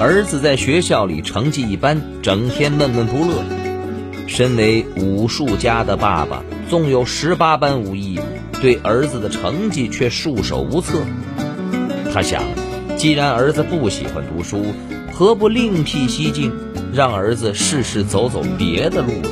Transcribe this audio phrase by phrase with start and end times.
[0.00, 3.44] 儿子在学校里成绩一般，整天闷闷不乐。
[4.26, 8.18] 身为武术家的爸爸，纵有十八般武艺，
[8.60, 10.98] 对儿子的成绩却束手无策。
[12.12, 12.42] 他想，
[12.96, 14.66] 既然儿子不喜欢读书，
[15.12, 16.52] 何不另辟蹊径，
[16.92, 19.30] 让儿子试试走走别的路子？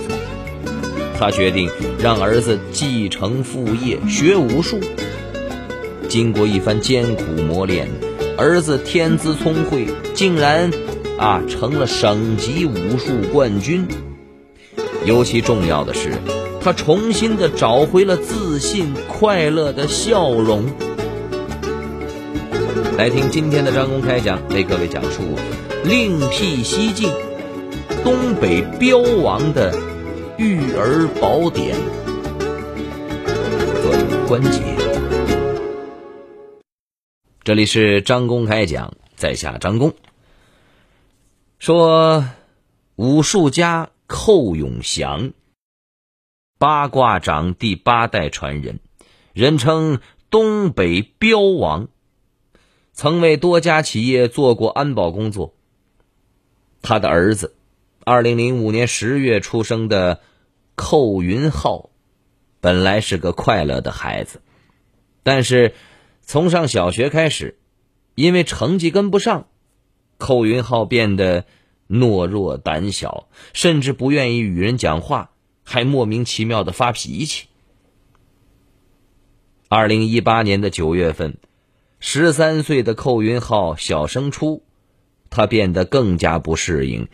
[1.19, 1.69] 他决定
[1.99, 4.79] 让儿子继承父业，学武术。
[6.09, 7.89] 经过一番艰苦磨练，
[8.43, 10.69] 儿子天资聪慧，竟然
[11.17, 13.87] 啊成了省级武术冠军。
[15.05, 16.11] 尤其重要的是，
[16.61, 20.65] 他重新的找回了自信、快乐的笑容。
[22.99, 25.21] 来听今天的张公开讲，为各位讲述
[25.85, 27.13] 另辟蹊径，
[28.03, 29.73] 东北镖王的
[30.37, 31.77] 育儿宝典。
[33.81, 34.72] 作者关杰，
[37.45, 39.95] 这里是张公开讲，在下张公
[41.59, 42.25] 说
[42.97, 43.91] 武术家。
[44.07, 45.33] 寇永祥，
[46.59, 48.79] 八卦掌第八代传人，
[49.33, 51.89] 人称东北镖王，
[52.93, 55.55] 曾为多家企业做过安保工作。
[56.83, 57.57] 他的儿子，
[58.05, 60.21] 二零零五年十月出生的
[60.75, 61.89] 寇云浩，
[62.61, 64.43] 本来是个快乐的孩子，
[65.23, 65.73] 但是
[66.23, 67.59] 从上小学开始，
[68.15, 69.47] 因为成绩跟不上，
[70.19, 71.45] 寇云浩变得。
[71.89, 77.49] 懦弱胆小，甚至不愿意与人讲话，还莫名其妙的发脾气。
[79.69, 81.37] 二零一八年的九月份，
[82.01, 84.63] 十三岁的寇云浩小升初，
[85.29, 87.09] 他变得更加不适应，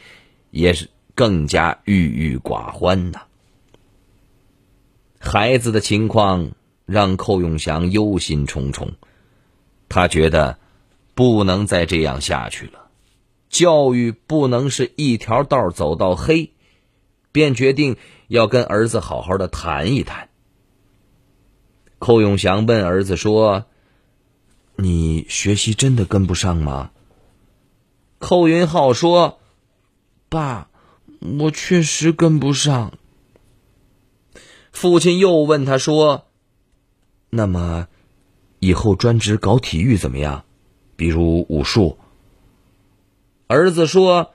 [0.52, 3.22] 也是更加郁郁寡欢呐。
[5.18, 6.52] 孩子的情况
[6.88, 8.88] 让寇永祥忧心忡忡，
[9.90, 10.58] 他觉得
[11.14, 12.88] 不能再这样下去了。
[13.50, 16.54] 教育不能是一条道走到黑，
[17.30, 20.30] 便决定要跟儿子好好的谈一谈。
[21.98, 23.66] 寇永祥问儿子说
[24.76, 26.90] ：“你学习真的跟不上吗？”
[28.18, 29.40] 寇云浩说
[30.30, 30.70] ：“爸，
[31.38, 32.92] 我确实跟不上。”
[34.72, 36.27] 父亲又问他说
[37.30, 37.88] ：“那么，
[38.60, 40.44] 以后专职搞体育怎么样？
[40.96, 41.98] 比如武术？”
[43.46, 44.34] 儿子说：“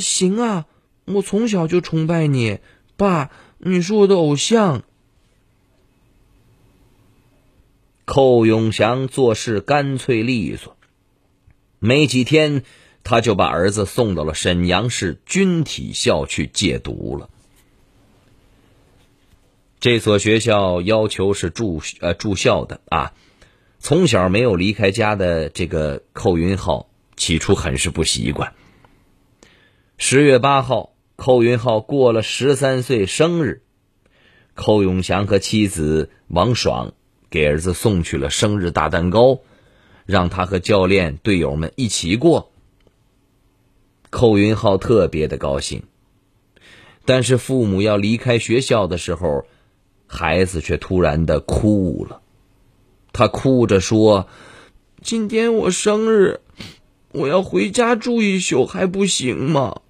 [0.00, 0.66] 行啊，
[1.04, 2.60] 我从小就崇拜你，
[2.96, 4.82] 爸，你是我的偶像。”
[8.06, 10.76] 寇永祥做事干脆利索，
[11.78, 12.62] 没几天
[13.02, 17.30] 他就把儿子送到了沈阳市军体校去戒毒了。
[19.84, 23.12] 这所学校要求是住呃住校的啊，
[23.78, 26.88] 从小没有离开家的这个寇云浩。
[27.16, 28.54] 起初很是不习惯。
[29.98, 33.60] 十月八号，寇云浩过了十三岁生日，
[34.54, 36.94] 寇永祥和妻子王爽
[37.28, 39.40] 给儿子送去了生日大蛋糕，
[40.06, 42.52] 让他和教练队友们一起过。
[44.08, 45.82] 寇云浩特别的高兴，
[47.04, 49.44] 但是父母要离开学校的时候，
[50.14, 52.22] 孩子却突然的哭了。
[53.12, 54.28] 他哭着说
[55.02, 56.40] ：“今天我生日。”
[57.14, 59.82] 我要回家住一宿还不行吗？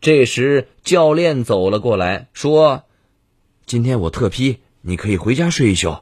[0.00, 2.84] 这时教练走了过来，说
[3.66, 5.96] ：“今天我特批，你可以回家睡一宿。”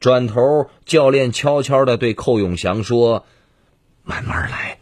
[0.00, 3.24] 转头，教练悄悄的对寇永祥说
[4.02, 4.80] ：“慢慢来，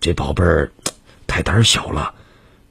[0.00, 0.72] 这宝贝儿
[1.28, 2.16] 太胆小了，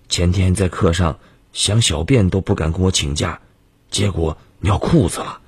[0.10, 1.18] 前天在课上
[1.54, 3.42] 想小便都不敢跟我请假，
[3.90, 5.42] 结果尿裤子了。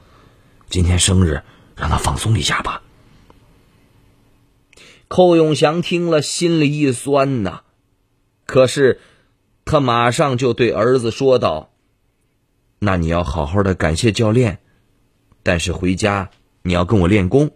[0.69, 1.41] 今天生日，
[1.75, 2.81] 让他放松一下吧。”
[5.07, 7.61] 寇永祥听了，心里一酸呐。
[8.45, 9.01] 可是，
[9.65, 11.71] 他马上就对儿子说道
[12.79, 14.59] ：“那你要好好的感谢教练，
[15.43, 16.29] 但是回家
[16.63, 17.51] 你要跟我练功。”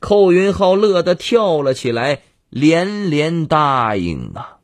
[0.00, 4.58] 寇云浩乐得跳了起来，连连答应啊！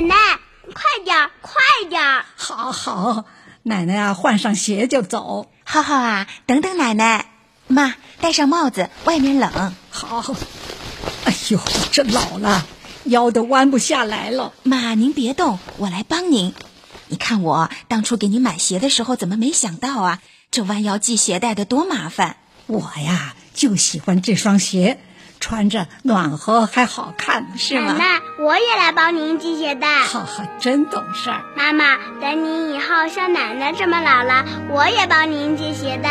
[0.00, 0.14] 奶奶，
[0.72, 1.60] 快点儿，快
[1.90, 2.24] 点儿！
[2.34, 3.26] 好好，
[3.64, 5.50] 奶奶啊，换上鞋就走。
[5.62, 7.26] 浩浩啊，等等奶奶。
[7.66, 9.74] 妈，戴上帽子，外面冷。
[9.90, 10.34] 好。
[11.24, 11.60] 哎呦，
[11.92, 12.66] 这老了，
[13.04, 14.54] 腰都弯不下来了。
[14.62, 16.54] 妈，您别动，我来帮您。
[17.08, 20.20] 你看我当初给你买鞋的时候，怎么没想到啊？
[20.50, 22.36] 这弯腰系鞋带的多麻烦。
[22.66, 24.98] 我呀，就喜欢这双鞋，
[25.50, 27.94] 穿着暖和还好看，是吗？
[27.94, 30.04] 奶奶，我也来帮您系鞋带。
[30.04, 31.40] 哈哈，真懂事儿。
[31.56, 36.08] 妈妈，等你以后像奶奶这么老了，我也帮您系鞋带。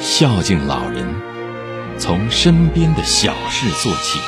[0.00, 1.06] 孝敬老人，
[1.96, 4.18] 从身边的小事做起。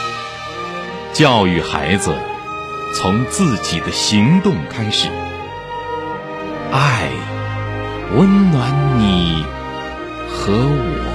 [1.12, 2.14] 教育孩子，
[2.94, 5.08] 从自己的行动开始。
[6.70, 7.10] 爱，
[8.14, 9.44] 温暖你
[10.28, 11.11] 和我。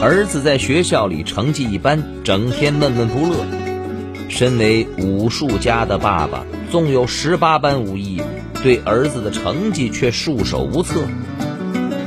[0.00, 3.44] 儿子在学校里成绩一般，整天闷闷不乐。
[4.28, 8.22] 身为武术家的爸爸，纵有十八般武艺，
[8.62, 11.00] 对儿子的成绩却束手无策。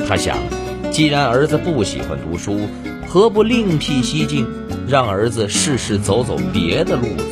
[0.07, 0.38] 他想，
[0.89, 2.61] 既然儿子不喜欢读书，
[3.09, 4.47] 何不另辟蹊径，
[4.87, 7.25] 让儿子试试走走别的路子？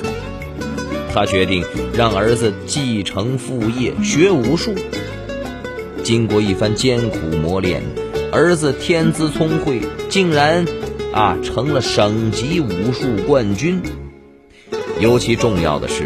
[1.13, 1.63] 他决定
[1.93, 4.75] 让儿子继承父业，学武术。
[6.03, 7.81] 经过一番艰苦磨练，
[8.31, 10.65] 儿子天资聪慧，竟然
[11.13, 13.81] 啊成了省级武术冠军。
[14.99, 16.05] 尤其重要的是，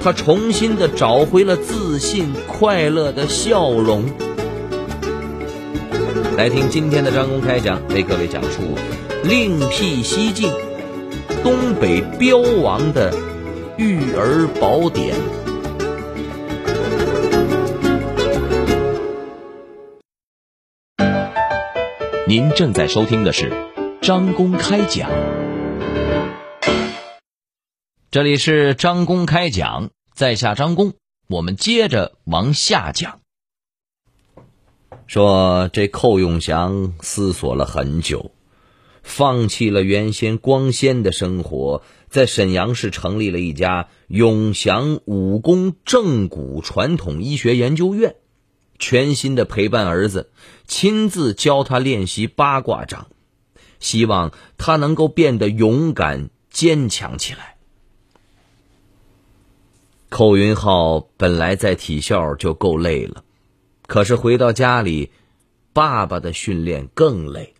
[0.00, 4.04] 他重新的找回了自信、快乐的笑容。
[6.36, 8.60] 来听今天的张公开讲，为各位讲述
[9.24, 10.52] 另辟蹊径——
[11.42, 13.12] 东北镖王的
[13.76, 15.16] 育儿宝典。
[22.26, 23.52] 您正在收听的是
[24.00, 25.10] 张公开讲，
[28.10, 30.94] 这里是张公开讲，在下张公，
[31.28, 33.20] 我们接着往下讲。
[35.06, 38.30] 说这寇永祥思索了很久，
[39.02, 48.16] 放弃了原先光鲜的生活，在沈阳市成立了一家永祥武功正骨传统医学研究院，
[48.78, 50.30] 全心的陪伴儿子，
[50.66, 53.06] 亲自教他练习八卦掌，
[53.80, 57.56] 希望他能够变得勇敢坚强起来。
[60.08, 63.24] 寇云浩本来在体校就够累了。
[63.86, 65.10] 可是回到家里，
[65.72, 67.54] 爸爸的训练更累。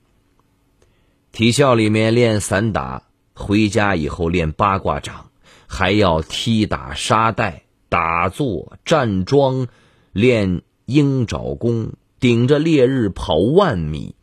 [1.32, 3.02] 体校里面练散打，
[3.34, 5.30] 回家以后练八卦掌，
[5.66, 9.66] 还要踢打沙袋、打坐、站桩，
[10.12, 14.14] 练鹰爪功，顶着烈日跑万米，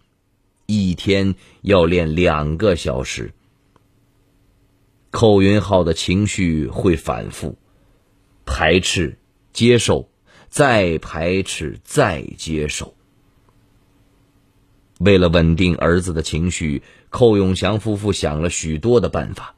[0.66, 3.34] 一天要练两个小时。
[5.10, 7.58] 寇云浩的情绪会反复，
[8.46, 9.18] 排斥、
[9.54, 10.08] 接受。
[10.50, 12.94] 再排斥，再接受。
[15.00, 19.56] 为了稳定儿子的情绪，寇永祥夫妇想了许多的办法。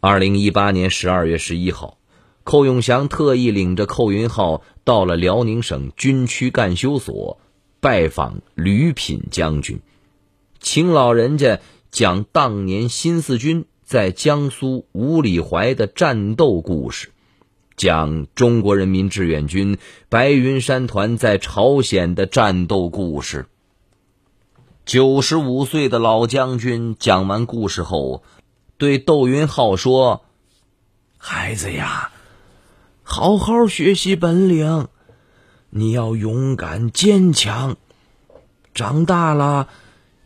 [0.00, 1.98] 二零一八年十二月十一号，
[2.44, 7.40] 寇永祥特意领着寇云浩到了辽宁省军区干休所，
[7.80, 9.80] 拜访吕品将军，
[10.60, 11.60] 请老人家
[11.90, 17.10] 讲当年新四军在江苏五里怀的战斗故事。
[17.76, 23.46] 讲中国人民志愿军白云山团在朝鲜的战斗故事。
[24.86, 28.22] 九十五岁的老将军讲完故事后，
[28.76, 30.24] 对窦云浩说
[31.18, 32.12] ：“孩子呀，
[33.04, 34.88] 好好学习本领，
[35.70, 37.76] 你要勇敢坚强，
[38.74, 39.68] 长大了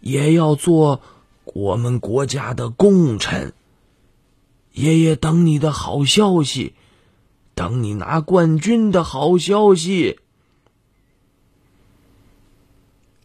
[0.00, 1.02] 也要做
[1.44, 3.52] 我们国家的功臣。
[4.72, 6.74] 爷爷等你的好消息。”
[7.58, 10.20] 等你拿冠军的好消息。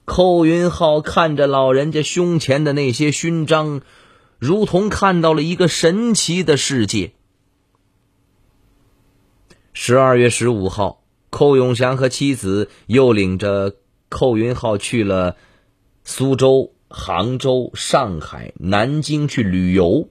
[0.05, 3.81] 寇云浩看着老人家胸前的那些勋章，
[4.39, 7.13] 如同看到了一个神奇的世界。
[9.75, 13.75] 十二月十五号，寇永祥和妻子又领着
[14.07, 15.35] 寇云浩去了
[16.03, 20.09] 苏州、杭州、上海、南京去旅游，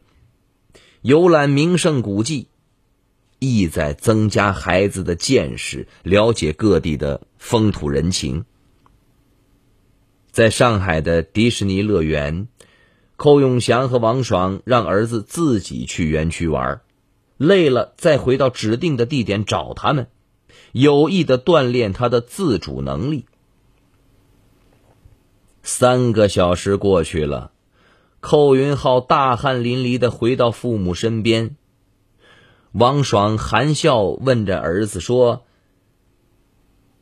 [1.00, 2.48] 游览名胜古迹。
[3.38, 8.44] 意在增加孩子的见识，了解各地的风土人情。
[10.32, 12.48] 在上海的迪士尼乐园，
[13.16, 16.80] 寇永祥和王爽让儿子自己去园区玩儿，
[17.42, 20.06] 累了再回到指定的地点找他们，
[20.70, 23.26] 有意的锻炼他的自主能力。
[25.64, 27.50] 三个小时过去了，
[28.20, 31.56] 寇云浩大汗淋漓的回到父母身边。
[32.70, 35.42] 王爽含笑问着儿子说：“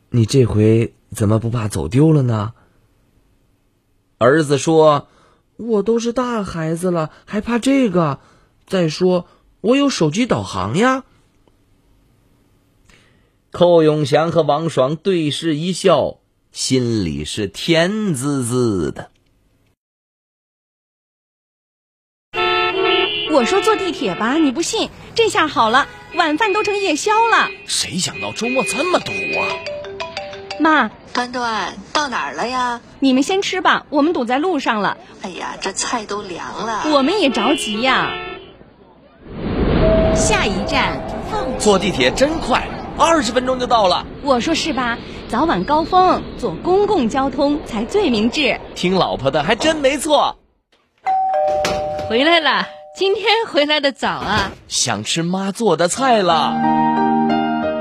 [0.09, 2.53] 你这回怎么不怕走丢了呢？”
[4.17, 5.07] 儿子说
[5.57, 8.19] ：“我都是大孩子了，还怕这个？
[8.67, 9.27] 再说
[9.61, 11.03] 我有手机导航呀。”
[13.51, 16.17] 寇永祥和王爽对视一笑，
[16.51, 19.11] 心里是甜滋滋的。
[23.33, 27.49] 我说坐地铁吧，你不信，这下好了，晚饭都成夜宵了。
[27.65, 29.47] 谁想到周末这么堵啊？
[30.59, 32.81] 妈，端端到哪儿了呀？
[32.99, 34.97] 你们先吃吧，我们堵在路上了。
[35.21, 36.83] 哎呀，这菜都凉了。
[36.93, 38.17] 我们也着急呀。
[40.15, 40.99] 下一站，
[41.31, 44.05] 放坐地铁真快，二十分钟就到了。
[44.23, 44.97] 我说是吧？
[45.29, 48.59] 早晚高峰坐公共交通才最明智。
[48.75, 50.35] 听老婆的，还真没错。
[52.09, 54.51] 回来了，今天回来的早啊！
[54.67, 56.53] 想吃妈做的菜了。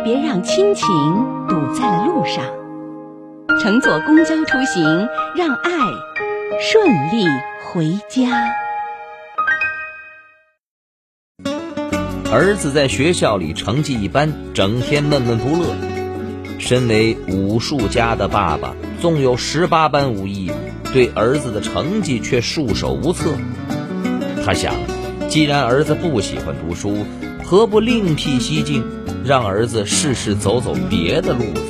[0.04, 0.86] 别让亲情
[1.48, 2.44] 堵在了路上，
[3.60, 5.70] 乘坐公交出行，让爱
[6.60, 7.26] 顺利
[7.64, 8.30] 回家。
[12.32, 15.74] 儿子在学校里成绩一般，整天闷闷不乐。
[16.60, 20.52] 身为武术家的爸爸，纵有十八般武艺，
[20.92, 23.34] 对儿子的成绩却束手无策。
[24.44, 24.76] 他想，
[25.28, 27.04] 既然儿子不喜欢读书，
[27.42, 28.84] 何不另辟蹊径，
[29.24, 31.62] 让儿子试试走走别的路子？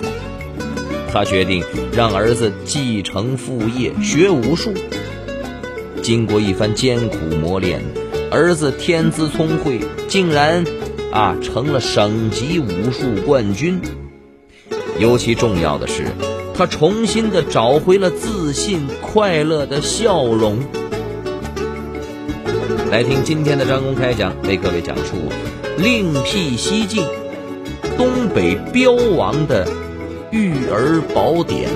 [1.10, 1.64] 他决定
[1.94, 4.74] 让儿子继承父业，学武术。
[6.02, 7.82] 经过一番艰苦磨练。
[8.30, 10.64] 儿子天资聪慧，竟然
[11.12, 13.80] 啊成了省级武术冠军。
[14.98, 16.04] 尤其重要的是，
[16.54, 20.58] 他重新的找回了自信、快乐的笑容。
[22.90, 25.16] 来听今天的张公开讲，为各位讲述
[25.78, 27.04] 另辟蹊径——
[27.98, 29.66] 东北镖王的
[30.30, 31.68] 育儿宝典。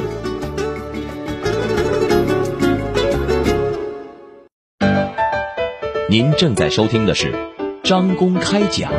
[6.14, 7.34] 您正在收听的是
[7.82, 8.92] 张公开讲，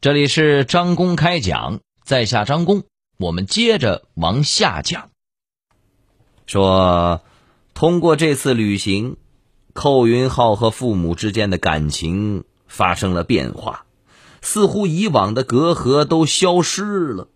[0.00, 2.84] 这里是张公开讲，在下张公，
[3.18, 5.10] 我们接着往下讲。
[6.46, 7.22] 说，
[7.74, 9.16] 通过这次旅行，
[9.72, 13.86] 寇云浩和父母之间的感情发生了变化，
[14.40, 17.26] 似乎以往的隔阂都消失了。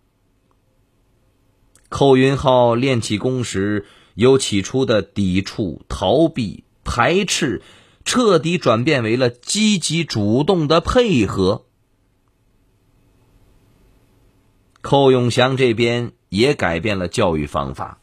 [1.89, 6.63] 寇云浩练起功时，由起初的抵触、逃避。
[6.87, 7.61] 排斥
[8.05, 11.65] 彻底转变为了积极主动的配合。
[14.81, 17.99] 寇永祥这边也改变了教育方法，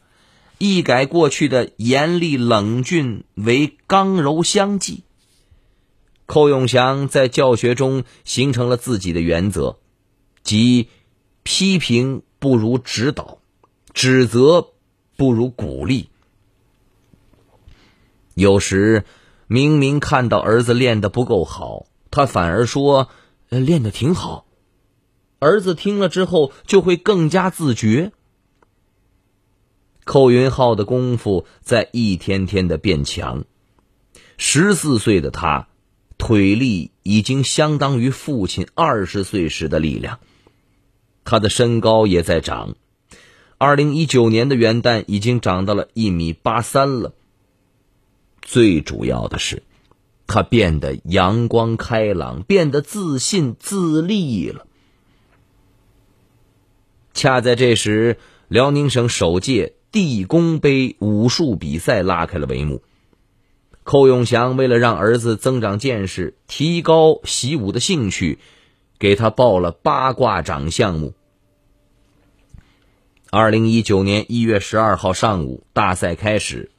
[0.59, 5.03] 一改过去的严厉冷峻为刚柔相济。
[6.27, 9.79] 寇永祥在教学中形成了自己的原则，
[10.43, 10.89] 即
[11.41, 13.39] 批评不如指导，
[13.93, 14.73] 指责
[15.17, 16.09] 不如鼓励。
[18.35, 19.05] 有时，
[19.47, 23.09] 明明看到儿子练得不够好，他反而说
[23.47, 24.45] ：“练得挺好。”
[25.39, 28.11] 儿子听了之后，就会更加自觉。
[30.03, 33.45] 寇云浩的功夫在一天天的变强。
[34.37, 35.69] 十四岁的他，
[36.17, 40.19] 腿力已经相当于父亲二十岁时的力量。
[41.23, 42.75] 他的身高也在长，
[43.57, 47.13] 二零一九年的元旦已经长到了一米八三了。
[48.45, 49.63] 最主要的是，
[50.27, 54.67] 他变得阳光开朗，变得自信自立了。
[57.13, 62.83] 恰在这时，辽宁省首届地宫杯武术比赛拉开了帷幕。
[63.83, 68.37] 寇永祥为了让儿子增长见识，提高习武的兴趣，
[68.99, 71.13] 给他报了八卦掌项目。
[73.31, 76.71] 二零一九年一月十二号上午，大赛开始。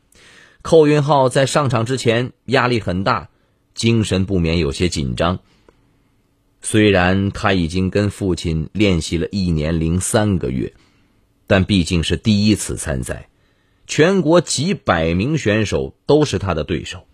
[0.66, 3.28] 寇云浩在上场之前压力很大，
[3.73, 5.38] 精神不免有些紧张。
[6.61, 10.75] 虽然他已经跟父亲练习了一年零三个月，
[11.46, 13.28] 但毕竟是第一次参赛，
[13.87, 17.06] 全国几百名选手都是他的对手。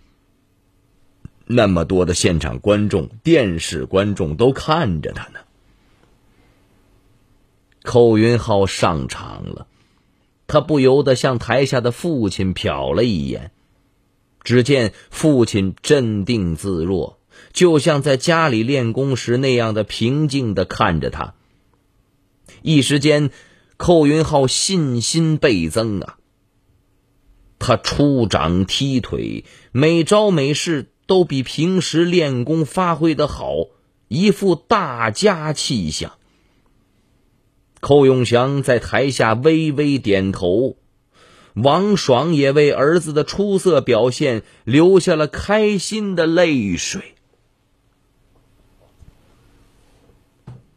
[1.45, 5.41] 那么多的现场观众、电视观众都看着他呢。
[7.83, 9.67] 寇云浩上场了。
[10.53, 13.53] 他不由得向台下的父亲瞟了一眼，
[14.45, 17.17] 只见父亲镇定自若，
[17.55, 21.33] 就像在家里练功时那样的平静的看着他。
[22.61, 23.31] 一时间，
[23.79, 26.19] 寇云浩信心倍增啊！
[27.59, 33.55] 他出掌踢腿，每招每式都比平时练功发挥的好，
[34.09, 36.13] 一副大家气象。
[37.83, 40.77] 寇永祥在台下微微点头，
[41.55, 47.17] 王爽也为儿子的出色表现留下了开心的泪水。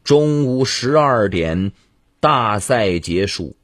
[0.03, 1.73] 中午十二点，
[2.19, 3.55] 大赛结束，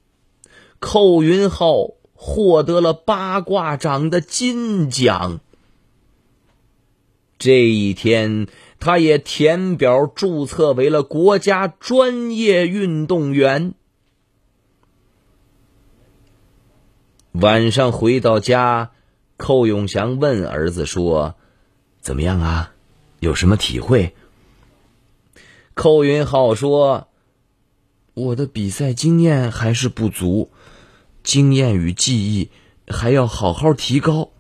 [0.79, 5.39] 寇云浩获得了八卦掌的金奖。
[7.39, 8.45] 这一天，
[8.81, 13.75] 他也填表注册为了国家专业运动员。
[17.33, 18.89] 晚上回到家，
[19.37, 21.35] 寇永祥问儿子说
[22.01, 22.73] ：“怎么样啊？
[23.19, 24.15] 有什么体会？”
[25.75, 27.07] 寇云浩说
[28.15, 30.49] ：“我的比赛经验还是不足，
[31.21, 32.49] 经验与记忆
[32.87, 34.31] 还要好好提高。”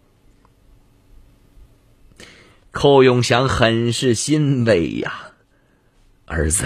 [2.71, 5.33] 寇永祥很是欣慰呀，
[6.25, 6.65] 儿子，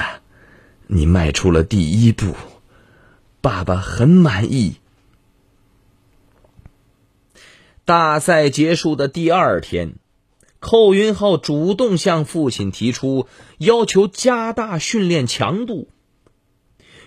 [0.86, 2.36] 你迈出了第一步，
[3.42, 4.76] 爸爸很满意。
[7.86, 9.96] 大赛结束的第二天，
[10.60, 15.90] 寇云浩主动向父亲提出要求加大训练强度。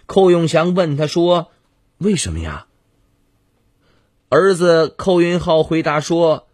[0.07, 1.53] 寇永祥问他说
[1.99, 2.67] ：“为什么呀？”
[4.29, 6.48] 儿子寇云浩回答说：“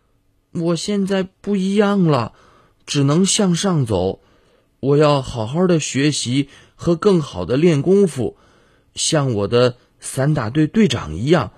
[0.54, 2.32] 我现在不一样了，
[2.86, 4.20] 只能向上走。
[4.80, 8.36] 我要好好的学习和更好的练功夫，
[8.94, 11.52] 像我的散打队队长一样，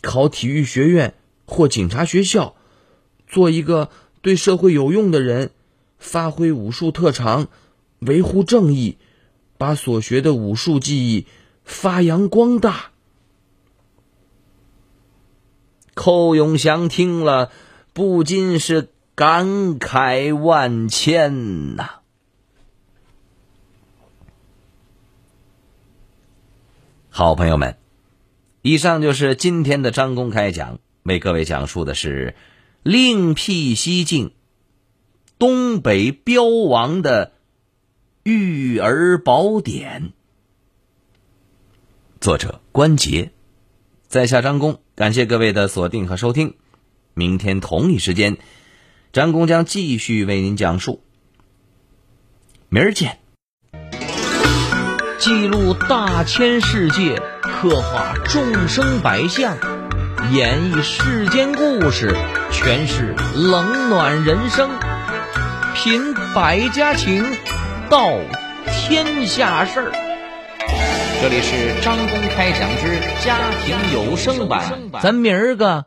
[0.00, 1.14] 考体育学院。”
[1.48, 2.56] 或警察学校，
[3.28, 3.88] 做一个
[4.20, 5.52] 对社会有用的人，
[5.96, 7.46] 发挥武术特长，
[8.00, 8.98] 维护正义，
[9.56, 11.26] 把所学的武术技艺
[11.62, 12.90] 发扬光大。
[15.94, 17.52] 寇永祥听了，
[17.96, 22.00] 不禁是感慨万千呐。
[27.08, 27.78] 好朋友们，
[28.60, 30.78] 以上就是今天的张公开讲。
[31.04, 32.34] 为各位讲述的是
[32.82, 34.32] 另辟蹊径，
[35.38, 37.32] 东北镖王的
[38.24, 40.12] 育儿宝典。
[42.20, 43.32] 作者关杰，
[44.06, 46.56] 在下张工，感谢各位的锁定和收听。
[47.18, 48.36] 明天同一时间，
[49.10, 51.02] 张工将继续为您讲述。
[52.68, 53.20] 明儿见。
[55.18, 59.56] 记录大千世界，刻画众生百相。
[60.30, 62.14] 演绎世间故事，
[62.52, 64.68] 诠释冷暖人生，
[65.74, 67.24] 品百家情，
[67.88, 68.12] 道
[68.66, 69.92] 天下事儿。
[71.22, 75.86] 这里是张公开讲之家庭有声版，咱明儿个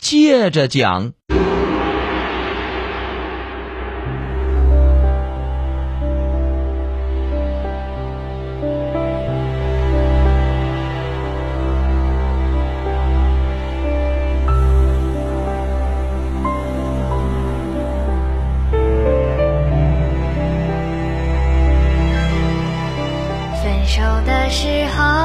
[0.00, 1.12] 接着讲，
[23.62, 25.19] 分手的时候。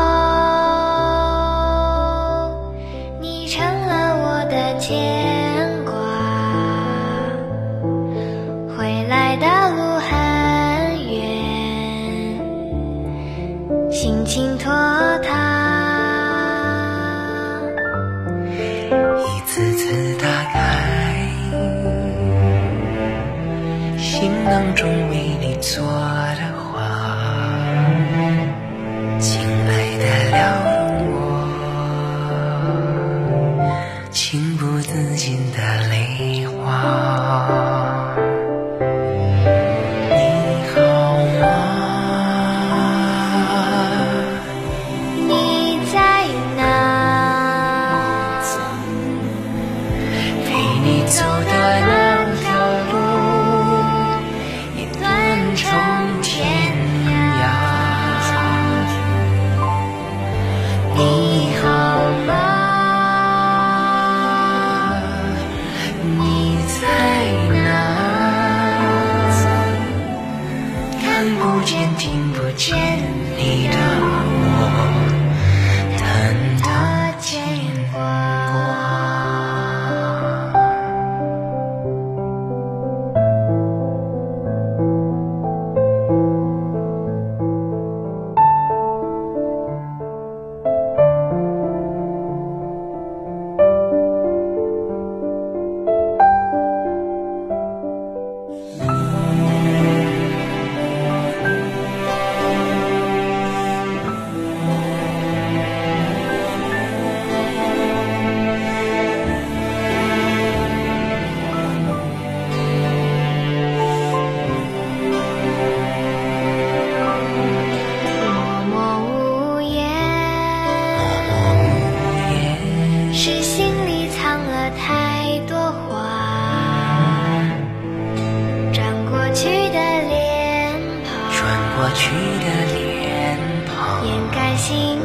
[131.95, 134.99] 去的脸庞，掩盖心